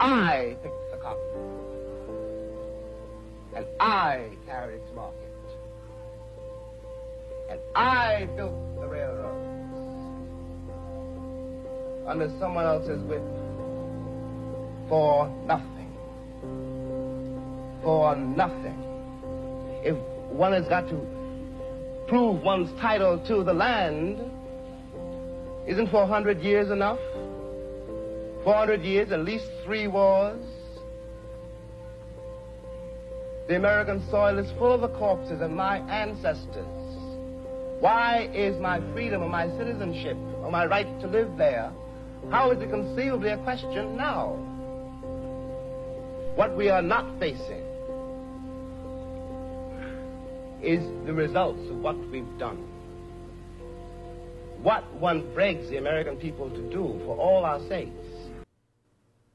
[0.00, 1.22] I picked the cotton.
[3.56, 5.24] And I carried its market.
[7.50, 9.48] And I built the railroads
[12.06, 13.22] under someone else's whip
[14.88, 15.92] for nothing.
[17.82, 18.82] For nothing.
[19.82, 19.96] If
[20.30, 21.06] one has got to
[22.08, 24.18] prove one's title to the land,
[25.66, 26.98] isn't 400 years enough?
[28.48, 30.40] 400 years, at least three wars.
[33.46, 36.64] The American soil is full of the corpses of my ancestors.
[37.80, 41.70] Why is my freedom or my citizenship or my right to live there,
[42.30, 44.28] how is it conceivably a question now?
[46.34, 47.66] What we are not facing
[50.62, 52.66] is the results of what we've done.
[54.62, 58.07] What one begs the American people to do for all our sakes.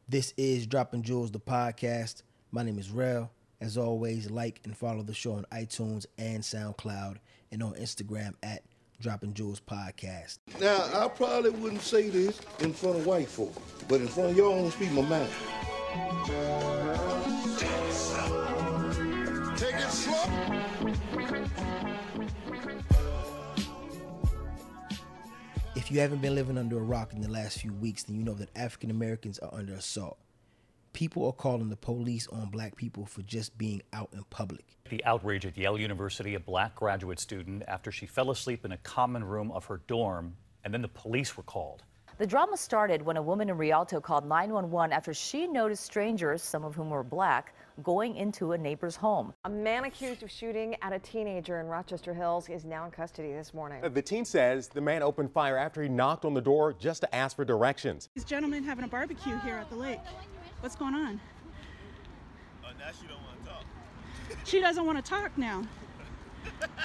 [0.10, 2.24] This is Dropping Jewels, the podcast.
[2.52, 3.32] My name is Rel.
[3.62, 7.18] As always, like and follow the show on iTunes and SoundCloud
[7.54, 8.64] and on Instagram at
[9.00, 10.40] Dropping Jewels Podcast.
[10.60, 13.54] Now, I probably wouldn't say this in front of white folk,
[13.88, 15.30] but in front of y'all, I'm gonna speak my mind.
[19.58, 20.34] Take it slow.
[20.86, 21.73] If
[25.94, 28.34] you haven't been living under a rock in the last few weeks, then you know
[28.34, 30.18] that African Americans are under assault.
[30.92, 34.66] People are calling the police on black people for just being out in public.
[34.90, 38.78] The outrage at Yale University, a black graduate student, after she fell asleep in a
[38.78, 41.84] common room of her dorm, and then the police were called.
[42.24, 46.64] The drama started when a woman in Rialto called 911 after she noticed strangers, some
[46.64, 49.34] of whom were black, going into a neighbor's home.
[49.44, 53.34] A man accused of shooting at a teenager in Rochester Hills is now in custody
[53.34, 53.82] this morning.
[53.94, 57.14] The teen says the man opened fire after he knocked on the door just to
[57.14, 58.08] ask for directions.
[58.16, 60.00] These gentlemen having a barbecue here at the lake.
[60.62, 61.20] What's going on?
[62.64, 63.66] Oh, now she don't want to talk.
[64.46, 65.64] She doesn't want to talk now.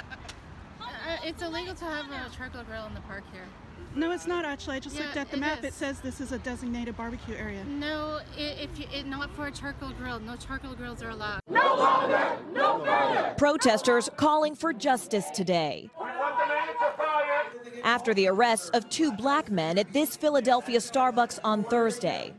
[0.81, 3.45] Uh, it's illegal to have a charcoal grill in the park here.
[3.95, 4.77] No, it's not actually.
[4.77, 5.59] I just Yeah, looked at the it map.
[5.59, 5.65] is.
[5.65, 7.63] It says this is a designated barbecue area.
[7.65, 10.19] No, i- if you, it, not for a charcoal grill.
[10.19, 11.39] No charcoal grills are allowed.
[11.49, 13.33] No longer, no further.
[13.37, 15.89] Protesters calling for justice today.
[17.83, 22.33] After the arrests of two black men at this Philadelphia Starbucks on Thursday.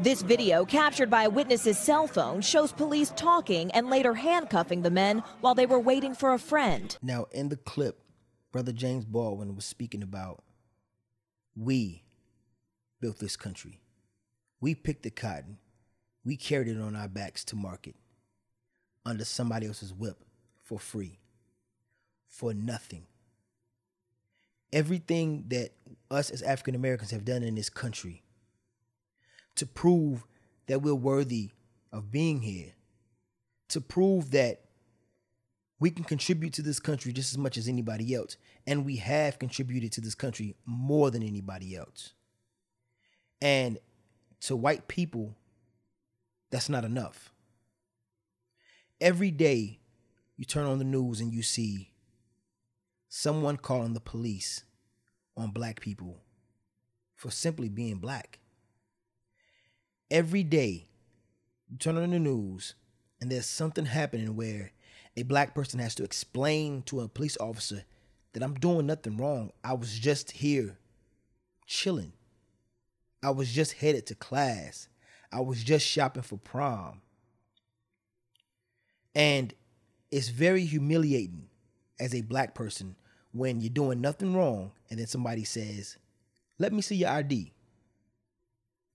[0.00, 4.90] This video, captured by a witness's cell phone, shows police talking and later handcuffing the
[4.90, 6.96] men while they were waiting for a friend.
[7.02, 8.00] Now, in the clip,
[8.50, 10.42] Brother James Baldwin was speaking about
[11.54, 12.04] we
[13.00, 13.80] built this country.
[14.60, 15.58] We picked the cotton.
[16.24, 17.94] We carried it on our backs to market
[19.04, 20.18] under somebody else's whip
[20.62, 21.18] for free,
[22.28, 23.06] for nothing.
[24.72, 25.70] Everything that
[26.10, 28.22] us as African Americans have done in this country
[29.56, 30.24] to prove
[30.66, 31.50] that we're worthy
[31.92, 32.72] of being here,
[33.68, 34.67] to prove that
[35.80, 38.36] we can contribute to this country just as much as anybody else.
[38.66, 42.12] And we have contributed to this country more than anybody else.
[43.40, 43.78] And
[44.40, 45.36] to white people,
[46.50, 47.32] that's not enough.
[49.00, 49.78] Every day
[50.36, 51.92] you turn on the news and you see
[53.08, 54.64] someone calling the police
[55.36, 56.22] on black people
[57.14, 58.40] for simply being black.
[60.10, 60.88] Every day
[61.68, 62.74] you turn on the news
[63.20, 64.72] and there's something happening where
[65.18, 67.82] a black person has to explain to a police officer
[68.32, 69.50] that I'm doing nothing wrong.
[69.64, 70.78] I was just here
[71.66, 72.12] chilling.
[73.20, 74.86] I was just headed to class.
[75.32, 77.00] I was just shopping for prom.
[79.12, 79.52] And
[80.12, 81.48] it's very humiliating
[81.98, 82.94] as a black person
[83.32, 85.98] when you're doing nothing wrong and then somebody says,
[86.60, 87.52] Let me see your ID.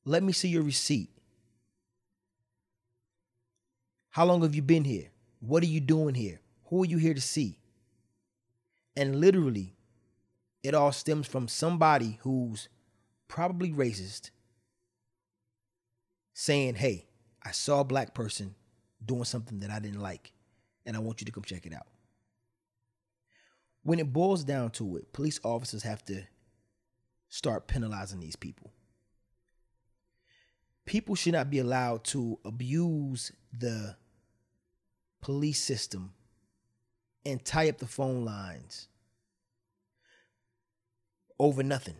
[0.06, 1.10] Let me see your receipt.
[4.12, 5.10] How long have you been here?
[5.46, 6.40] What are you doing here?
[6.68, 7.60] Who are you here to see?
[8.96, 9.76] And literally,
[10.64, 12.70] it all stems from somebody who's
[13.28, 14.30] probably racist
[16.34, 17.08] saying, Hey,
[17.44, 18.56] I saw a black person
[19.06, 20.32] doing something that I didn't like,
[20.86, 21.88] and I want you to come check it out.
[23.82, 26.24] When it boils down to it, police officers have to
[27.28, 28.72] start penalizing these people.
[30.86, 33.98] People should not be allowed to abuse the
[35.24, 36.12] police system
[37.26, 38.90] and tie up the phone lines
[41.40, 41.96] over nothing.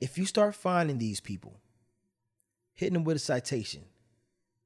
[0.00, 1.58] If you start finding these people,
[2.74, 3.82] hitting them with a citation,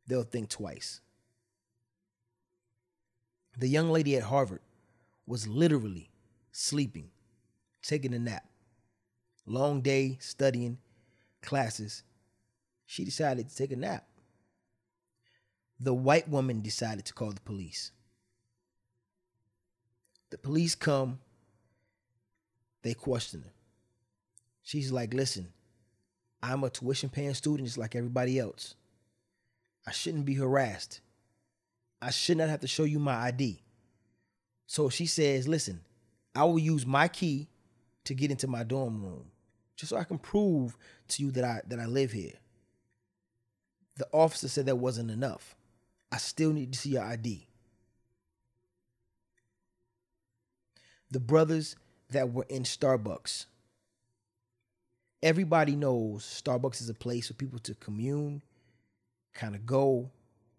[0.06, 1.00] they'll think twice.
[3.56, 4.60] The young lady at Harvard
[5.26, 6.10] was literally
[6.52, 7.08] sleeping,
[7.82, 8.44] taking a nap.
[9.46, 10.76] Long day studying
[11.40, 12.02] classes.
[12.84, 14.06] She decided to take a nap.
[15.80, 17.90] The white woman decided to call the police.
[20.30, 21.18] The police come,
[22.82, 23.52] they question her.
[24.62, 25.52] She's like, listen,
[26.42, 28.74] I'm a tuition paying student just like everybody else.
[29.86, 31.00] I shouldn't be harassed.
[32.00, 33.60] I should not have to show you my ID.
[34.66, 35.80] So she says, listen,
[36.34, 37.48] I will use my key
[38.04, 39.30] to get into my dorm room
[39.76, 40.76] just so I can prove
[41.08, 42.34] to you that I that I live here.
[43.96, 45.56] The officer said that wasn't enough.
[46.14, 47.44] I still need to see your ID.
[51.10, 51.74] The brothers
[52.10, 53.46] that were in Starbucks.
[55.24, 58.42] Everybody knows Starbucks is a place for people to commune,
[59.34, 60.12] kind of go,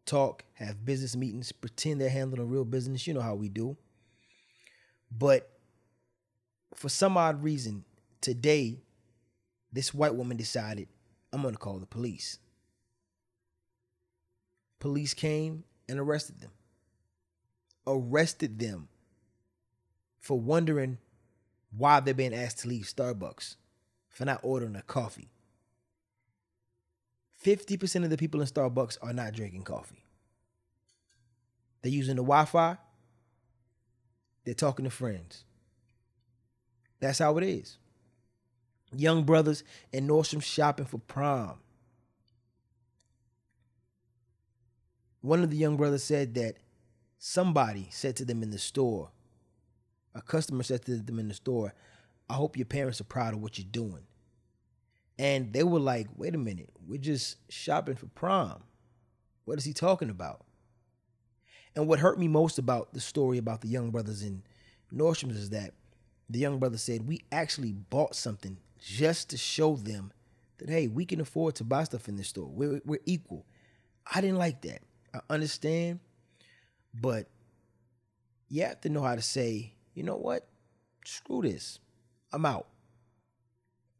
[0.05, 3.07] talk, have business meetings, pretend they're handling a real business.
[3.07, 3.77] You know how we do.
[5.09, 5.49] But
[6.73, 7.85] for some odd reason,
[8.19, 8.81] today,
[9.71, 10.89] this white woman decided,
[11.31, 12.39] I'm going to call the police.
[14.85, 16.51] Police came and arrested them.
[17.87, 18.87] Arrested them
[20.19, 20.99] for wondering
[21.75, 23.55] why they're being asked to leave Starbucks
[24.09, 25.31] for not ordering a coffee.
[27.43, 30.03] 50% of the people in Starbucks are not drinking coffee.
[31.81, 32.77] They're using the Wi Fi,
[34.43, 35.45] they're talking to friends.
[36.99, 37.79] That's how it is.
[38.95, 41.55] Young brothers in Nordstrom shopping for prom.
[45.25, 46.57] One of the young brothers said that
[47.17, 49.09] somebody said to them in the store,
[50.13, 51.73] a customer said to them in the store,
[52.29, 54.03] I hope your parents are proud of what you're doing.
[55.17, 58.65] And they were like, wait a minute, we're just shopping for prom.
[59.45, 60.45] What is he talking about?
[61.75, 64.43] And what hurt me most about the story about the young brothers in
[64.93, 65.73] Nordstrom's is that
[66.29, 70.13] the young brother said, We actually bought something just to show them
[70.59, 72.47] that, hey, we can afford to buy stuff in this store.
[72.47, 73.47] We're, we're equal.
[74.13, 74.83] I didn't like that.
[75.15, 75.99] I understand,
[76.93, 77.27] but
[78.49, 80.47] you have to know how to say, you know what?
[81.05, 81.79] Screw this.
[82.33, 82.67] I'm out.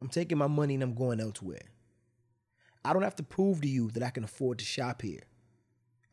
[0.02, 1.70] I'm taking my money and I'm going elsewhere.
[2.84, 5.24] I don't have to prove to you that I can afford to shop here.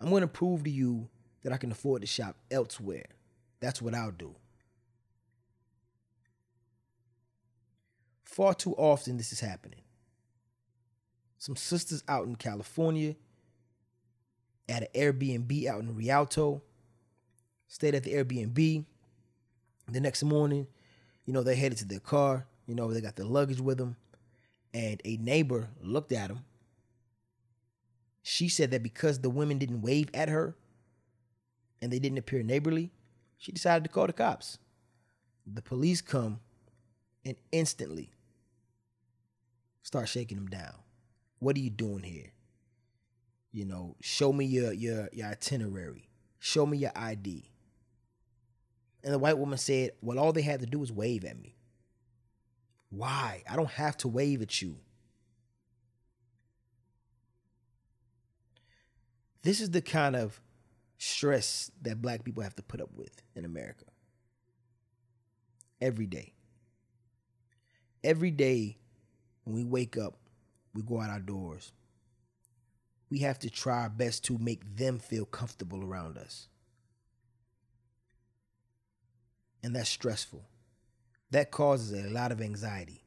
[0.00, 1.08] I'm going to prove to you
[1.42, 3.06] that I can afford to shop elsewhere.
[3.60, 4.36] That's what I'll do.
[8.24, 9.82] Far too often, this is happening.
[11.38, 13.16] Some sisters out in California
[14.68, 16.62] at an Airbnb out in Rialto
[17.72, 18.84] stayed at the Airbnb.
[19.88, 20.66] The next morning,
[21.24, 22.46] you know, they headed to their car.
[22.66, 23.96] You know, they got their luggage with them.
[24.74, 26.44] And a neighbor looked at them.
[28.22, 30.54] She said that because the women didn't wave at her
[31.80, 32.92] and they didn't appear neighborly,
[33.38, 34.58] she decided to call the cops.
[35.46, 36.40] The police come
[37.24, 38.12] and instantly
[39.82, 40.74] start shaking them down.
[41.40, 42.32] What are you doing here?
[43.52, 46.08] You know, show me your your your itinerary.
[46.38, 47.50] Show me your ID.
[49.04, 51.56] And the white woman said, Well, all they had to do was wave at me.
[52.90, 53.42] Why?
[53.48, 54.76] I don't have to wave at you.
[59.42, 60.40] This is the kind of
[60.98, 63.84] stress that black people have to put up with in America.
[65.80, 66.32] Every day.
[68.04, 68.78] Every day
[69.44, 70.16] when we wake up,
[70.74, 71.72] we go out our doors.
[73.12, 76.48] We have to try our best to make them feel comfortable around us.
[79.62, 80.42] And that's stressful.
[81.30, 83.04] That causes a lot of anxiety.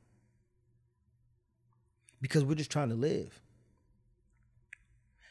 [2.22, 3.42] Because we're just trying to live.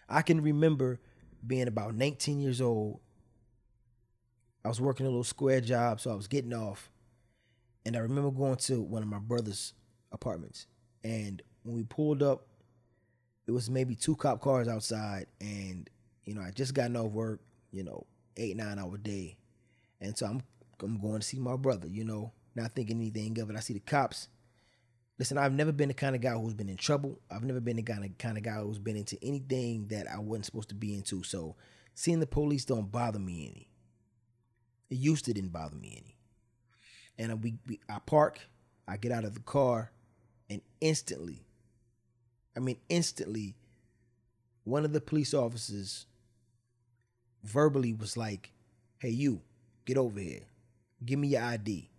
[0.09, 0.99] I can remember
[1.47, 2.99] being about 19 years old.
[4.65, 6.91] I was working a little square job, so I was getting off.
[7.87, 9.73] And I remember going to one of my brother's
[10.11, 10.67] apartments.
[11.05, 12.49] And when we pulled up,
[13.47, 15.27] it was maybe two cop cars outside.
[15.41, 15.89] And,
[16.25, 17.41] you know, I just gotten off work,
[17.73, 19.37] you know, eight, nine hour day.
[20.01, 20.43] And so I'm
[20.83, 23.57] I'm going to see my brother, you know, not thinking anything of it.
[23.57, 24.29] I see the cops.
[25.19, 27.21] Listen, I've never been the kind of guy who's been in trouble.
[27.31, 30.19] I've never been the kind of kind of guy who's been into anything that I
[30.19, 31.23] wasn't supposed to be into.
[31.23, 31.55] So
[31.95, 33.69] seeing the police don't bother me any.
[34.91, 36.17] It used to didn't bother me any.
[37.17, 38.41] And we, we I park,
[38.89, 39.93] I get out of the car,
[40.51, 41.47] and instantly,
[42.57, 43.57] I mean instantly,
[44.65, 46.07] one of the police officers
[47.43, 48.53] verbally was like,
[48.99, 49.43] "Hey, you,
[49.85, 50.43] get over here.
[51.05, 51.91] Give me your ID."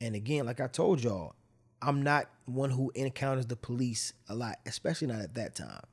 [0.00, 1.34] And again, like I told y'all,
[1.82, 5.84] I'm not one who encounters the police a lot, especially not at that time.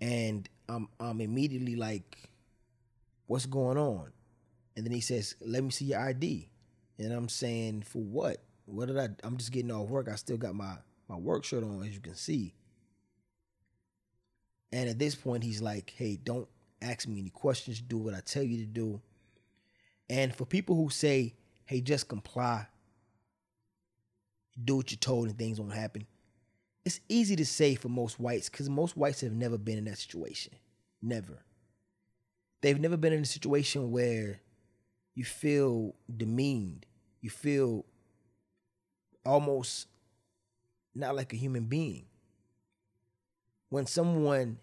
[0.00, 2.28] And I'm I'm immediately like,
[3.26, 4.12] what's going on?
[4.76, 6.48] And then he says, let me see your ID.
[6.98, 8.38] And I'm saying, for what?
[8.70, 10.08] What did I I'm just getting off work.
[10.08, 10.76] I still got my
[11.08, 12.54] my work shirt on, as you can see.
[14.70, 16.46] And at this point, he's like, hey, don't
[16.82, 17.80] ask me any questions.
[17.80, 19.00] Do what I tell you to do.
[20.10, 21.34] And for people who say,
[21.64, 22.66] hey, just comply,
[24.62, 26.06] do what you're told and things won't happen,
[26.84, 29.98] it's easy to say for most whites because most whites have never been in that
[29.98, 30.52] situation.
[31.00, 31.42] Never.
[32.60, 34.40] They've never been in a situation where
[35.14, 36.86] you feel demeaned,
[37.20, 37.84] you feel
[39.28, 39.86] almost
[40.94, 42.06] not like a human being.
[43.68, 44.58] When someone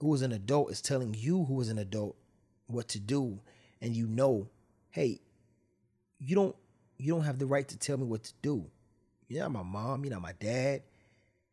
[0.00, 2.16] who is an adult is telling you who is an adult
[2.66, 3.40] what to do
[3.80, 4.48] and you know,
[4.90, 5.20] hey,
[6.18, 6.54] you don't
[6.98, 8.66] you don't have the right to tell me what to do.
[9.28, 10.82] You're not my mom, you're not my dad.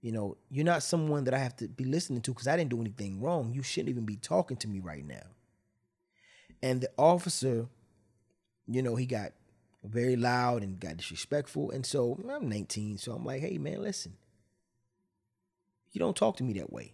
[0.01, 2.70] You know, you're not someone that I have to be listening to because I didn't
[2.70, 3.54] do anything wrong.
[3.54, 5.25] You shouldn't even be talking to me right now.
[6.62, 7.68] And the officer,
[8.68, 9.32] you know, he got
[9.83, 11.71] very loud and got disrespectful.
[11.71, 14.17] And so I'm 19, so I'm like, hey man, listen.
[15.91, 16.93] You don't talk to me that way.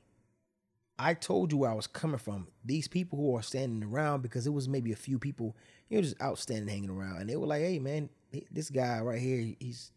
[0.98, 2.48] I told you where I was coming from.
[2.64, 5.56] These people who are standing around, because it was maybe a few people,
[5.90, 8.10] you know, just outstanding hanging around, and they were like, "Hey, man,
[8.50, 9.92] this guy right here, he's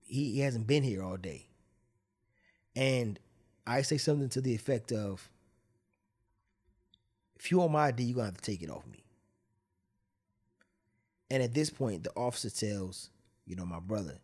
[0.00, 1.48] he, he hasn't been here all day."
[2.74, 3.18] And
[3.66, 5.28] I say something to the effect of,
[7.38, 9.04] "If you want my ID, you're gonna have to take it off me."
[11.30, 13.10] And at this point, the officer tells,
[13.46, 14.18] you know, my brother,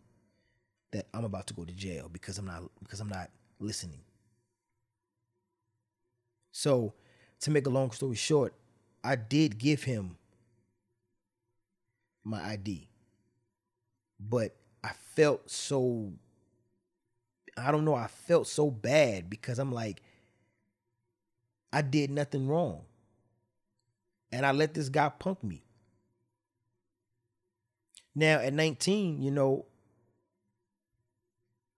[0.93, 4.01] that I'm about to go to jail because I'm not because I'm not listening.
[6.53, 6.95] So,
[7.41, 8.55] to make a long story short,
[9.05, 10.17] I did give him
[12.25, 12.89] my ID.
[14.19, 16.13] But I felt so
[17.59, 20.03] I don't know, I felt so bad because I'm like
[21.73, 22.83] I did nothing wrong.
[24.33, 25.66] And I let this guy punk me.
[28.17, 29.67] Now at 19, you know,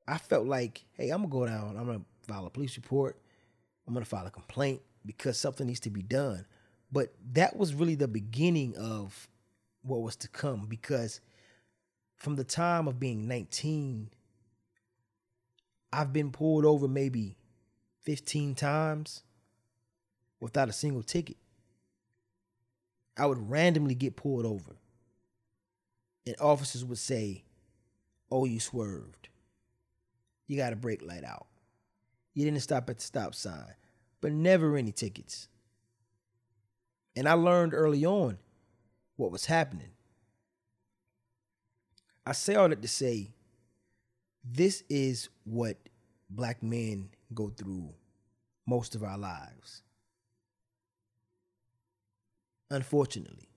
[0.07, 1.77] I felt like, hey, I'm gonna go down.
[1.77, 3.21] I'm gonna file a police report.
[3.87, 6.47] I'm gonna file a complaint because something needs to be done.
[6.93, 9.29] But that was really the beginning of
[9.83, 11.21] what was to come because
[12.17, 14.09] from the time of being 19,
[15.93, 17.37] I've been pulled over maybe
[18.03, 19.23] 15 times
[20.41, 21.37] without a single ticket.
[23.17, 24.77] I would randomly get pulled over,
[26.29, 27.45] and officers would say,
[28.31, 29.29] Oh, you swerved
[30.49, 31.47] you got a brake light out.
[32.35, 33.75] You didn't stop at the stop sign,
[34.21, 35.47] but never any tickets.
[37.15, 38.39] And I learned early on
[39.17, 39.91] what was happening.
[42.27, 43.31] I say all that to say
[44.45, 45.77] this is what
[46.31, 47.93] black men go through
[48.67, 49.83] most of our lives.
[52.71, 53.49] Unfortunately,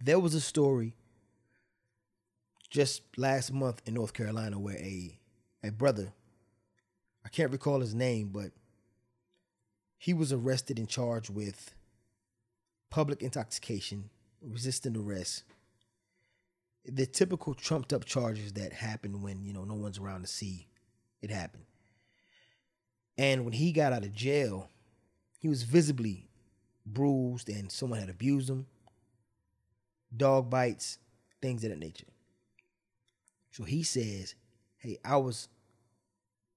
[0.00, 0.94] there was a story
[2.76, 5.18] just last month in North Carolina where a
[5.64, 6.12] a brother.
[7.24, 8.50] I can't recall his name, but
[9.96, 11.74] he was arrested and charged with
[12.90, 14.10] public intoxication,
[14.42, 15.44] resisting arrest.
[16.84, 20.68] The typical trumped up charges that happen when, you know, no one's around to see
[21.22, 21.62] it happen.
[23.16, 24.68] And when he got out of jail,
[25.38, 26.28] he was visibly
[26.84, 28.66] bruised and someone had abused him.
[30.14, 30.98] Dog bites,
[31.40, 32.04] things of that nature.
[33.56, 34.34] So he says,
[34.76, 35.48] Hey, I was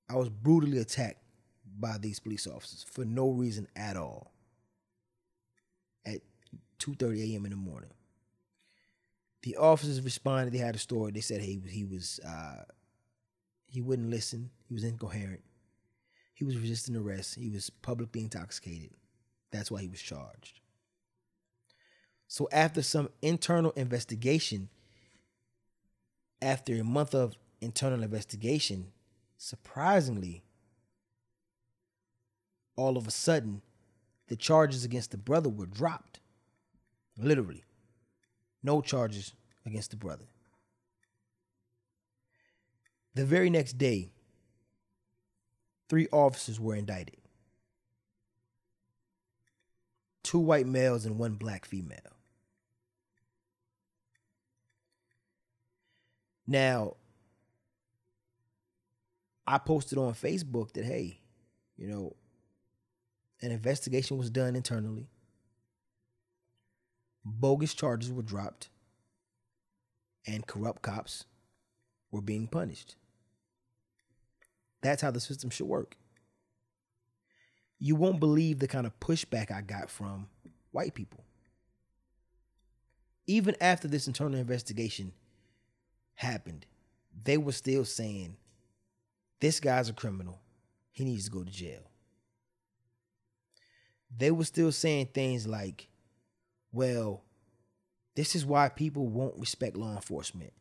[0.10, 1.24] I was brutally attacked
[1.80, 4.34] by these police officers for no reason at all
[6.06, 6.20] at
[6.80, 7.46] 2:30 a.m.
[7.46, 7.92] in the morning.
[9.44, 10.52] The officers responded.
[10.52, 11.14] They had a story.
[11.14, 12.66] They said he he was uh,
[13.66, 14.50] he wouldn't listen.
[14.68, 15.44] He was incoherent.
[16.34, 17.36] He was resisting arrest.
[17.36, 18.90] He was publicly intoxicated.
[19.52, 20.60] That's why he was charged.
[22.28, 24.68] So after some internal investigation,
[26.42, 28.92] after a month of internal investigation,
[29.38, 30.44] surprisingly,
[32.76, 33.62] all of a sudden,
[34.28, 36.20] the charges against the brother were dropped.
[37.18, 37.64] Literally.
[38.64, 39.34] No charges
[39.66, 40.26] against the brother.
[43.16, 44.10] The very next day,
[45.90, 47.20] three officers were indicted
[50.30, 52.19] two white males and one black female.
[56.50, 56.96] Now,
[59.46, 61.20] I posted on Facebook that, hey,
[61.78, 62.16] you know,
[63.44, 65.08] an investigation was done internally.
[67.24, 68.70] Bogus charges were dropped.
[70.26, 71.26] And corrupt cops
[72.10, 72.96] were being punished.
[74.82, 75.98] That's how the system should work.
[77.78, 80.30] You won't believe the kind of pushback I got from
[80.72, 81.24] white people.
[83.28, 85.14] Even after this internal investigation
[86.20, 86.66] happened,
[87.24, 88.36] they were still saying,
[89.40, 90.40] this guy's a criminal.
[90.92, 91.90] He needs to go to jail.
[94.16, 95.88] They were still saying things like,
[96.74, 97.24] well,
[98.16, 100.52] this is why people won't respect law enforcement.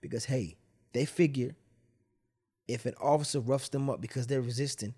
[0.00, 0.56] Because, hey,
[0.92, 1.56] they figure
[2.68, 4.94] if an officer roughs them up because they're resisting,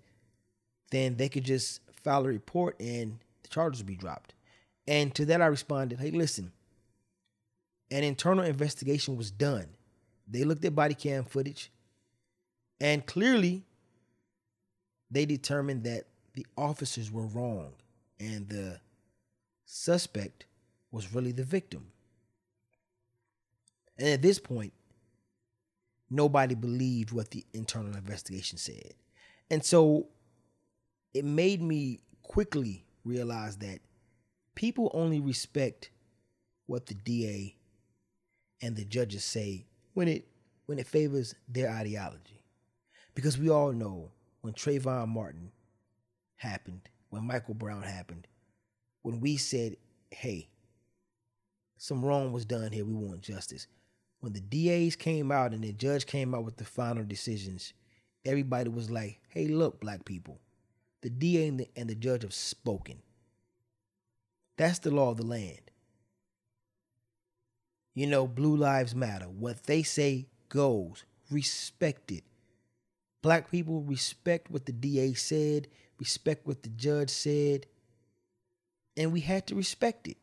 [0.91, 4.35] then they could just file a report and the charges will be dropped.
[4.87, 6.51] And to that, I responded, hey, listen,
[7.89, 9.67] an internal investigation was done.
[10.31, 11.69] They looked at body cam footage,
[12.79, 13.65] and clearly
[15.11, 17.73] they determined that the officers were wrong
[18.19, 18.79] and the
[19.65, 20.45] suspect
[20.89, 21.87] was really the victim.
[23.97, 24.71] And at this point,
[26.09, 28.93] nobody believed what the internal investigation said.
[29.49, 30.07] And so
[31.13, 33.79] it made me quickly realize that
[34.55, 35.89] people only respect
[36.67, 37.57] what the DA
[38.61, 40.27] and the judges say when it
[40.65, 42.43] when it favors their ideology.
[43.13, 45.51] Because we all know when Trayvon Martin
[46.37, 48.27] happened, when Michael Brown happened,
[49.01, 49.75] when we said,
[50.11, 50.49] hey,
[51.77, 53.67] some wrong was done here, we want justice.
[54.19, 57.73] When the DAs came out and the judge came out with the final decisions,
[58.23, 60.39] everybody was like, hey, look, black people,
[61.01, 63.01] the DA and the, and the judge have spoken.
[64.57, 65.70] That's the law of the land.
[67.93, 69.25] You know, Blue Lives Matter.
[69.25, 71.03] What they say goes.
[71.29, 72.23] Respect it.
[73.21, 75.67] Black people respect what the DA said,
[75.99, 77.67] respect what the judge said,
[78.97, 80.17] and we had to respect it.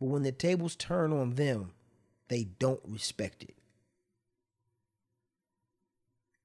[0.00, 1.72] But when the tables turn on them,
[2.28, 3.54] they don't respect it.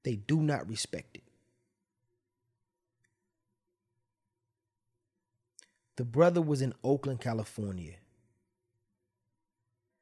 [0.02, 1.24] They do not respect it.
[5.96, 7.96] The brother was in Oakland, California,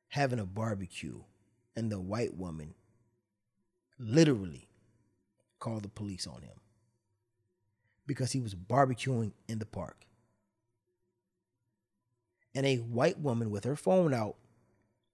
[0.09, 1.21] having a barbecue,
[1.77, 2.75] and the white woman
[3.99, 4.69] literally
[5.59, 6.61] called the police on him
[8.07, 10.07] because he was barbecuing in the park.
[12.55, 14.37] And a white woman with her phone out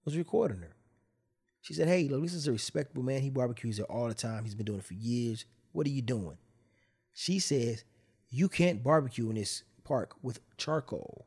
[0.05, 0.75] was recording her.
[1.61, 3.21] She said, Hey, look, this is a respectable man.
[3.21, 4.43] He barbecues there all the time.
[4.43, 5.45] He's been doing it for years.
[5.71, 6.37] What are you doing?
[7.13, 7.83] She says,
[8.29, 11.25] You can't barbecue in this park with charcoal.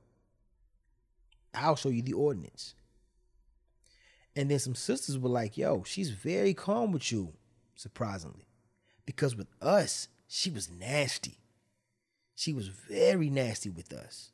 [1.55, 2.75] I'll show you the ordinance.
[4.39, 7.33] And then some sisters were like, yo, she's very calm with you,
[7.75, 8.47] surprisingly.
[9.05, 11.41] Because with us, she was nasty.
[12.37, 14.31] She was very nasty with us.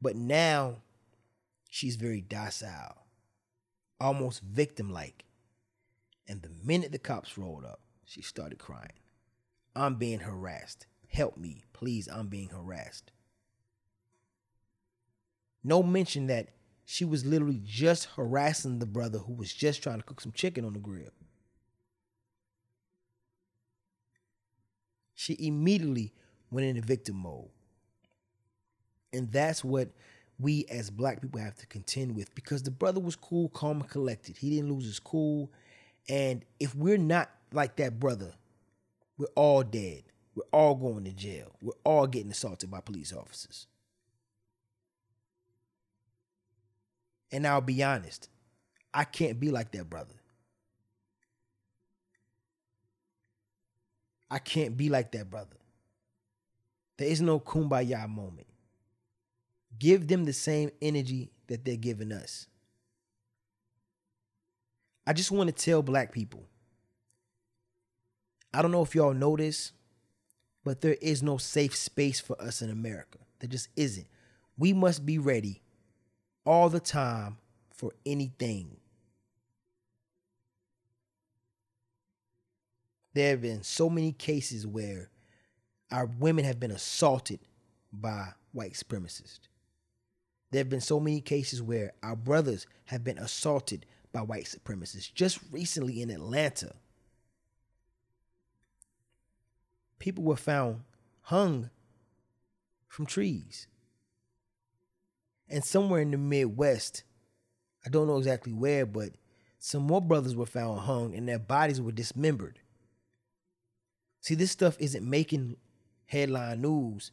[0.00, 0.76] But now
[1.68, 3.06] she's very docile,
[4.00, 5.24] almost victim like.
[6.28, 9.00] And the minute the cops rolled up, she started crying.
[9.74, 10.86] I'm being harassed.
[11.08, 12.06] Help me, please.
[12.06, 13.10] I'm being harassed.
[15.64, 16.50] No mention that
[16.90, 20.64] she was literally just harassing the brother who was just trying to cook some chicken
[20.64, 21.10] on the grill.
[25.14, 26.14] She immediately
[26.50, 27.50] went into victim mode.
[29.12, 29.90] And that's what
[30.38, 33.90] we as black people have to contend with because the brother was cool, calm, and
[33.90, 34.38] collected.
[34.38, 35.52] He didn't lose his cool.
[36.08, 38.32] And if we're not like that brother,
[39.18, 40.04] we're all dead.
[40.34, 41.54] We're all going to jail.
[41.60, 43.66] We're all getting assaulted by police officers.
[47.30, 48.28] And I'll be honest,
[48.92, 50.14] I can't be like that brother.
[54.30, 55.56] I can't be like that brother.
[56.96, 58.46] There is no kumbaya moment.
[59.78, 62.46] Give them the same energy that they're giving us.
[65.06, 66.44] I just want to tell black people
[68.52, 69.72] I don't know if y'all know this,
[70.64, 73.18] but there is no safe space for us in America.
[73.38, 74.06] There just isn't.
[74.56, 75.62] We must be ready
[76.48, 77.36] all the time
[77.74, 78.78] for anything.
[83.12, 85.10] There have been so many cases where
[85.90, 87.40] our women have been assaulted
[87.92, 89.40] by white supremacists.
[90.50, 95.12] There have been so many cases where our brothers have been assaulted by white supremacists.
[95.12, 96.76] Just recently in Atlanta,
[99.98, 100.80] people were found
[101.24, 101.68] hung
[102.88, 103.66] from trees.
[105.48, 107.04] And somewhere in the Midwest,
[107.84, 109.10] I don't know exactly where, but
[109.58, 112.60] some more brothers were found hung and their bodies were dismembered.
[114.20, 115.56] See, this stuff isn't making
[116.06, 117.12] headline news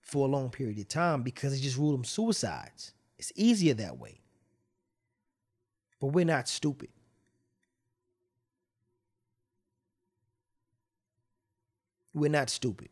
[0.00, 2.94] for a long period of time because they just ruled them suicides.
[3.18, 4.20] It's easier that way.
[6.00, 6.90] But we're not stupid.
[12.12, 12.88] We're not stupid.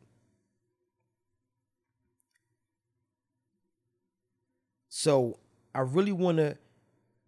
[5.02, 5.40] So
[5.74, 6.56] I really want to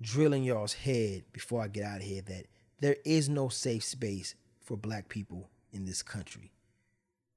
[0.00, 2.46] drill in y'all's head before I get out of here that
[2.80, 6.52] there is no safe space for black people in this country.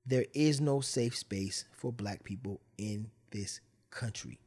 [0.05, 4.39] There is no safe space for black people in this country.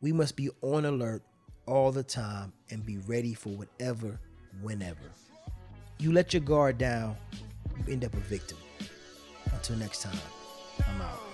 [0.00, 1.22] We must be on alert
[1.66, 4.18] all the time and be ready for whatever,
[4.62, 5.12] whenever.
[5.98, 7.14] You let your guard down,
[7.76, 8.56] you end up a victim.
[9.52, 10.18] Until next time,
[10.88, 11.33] I'm out.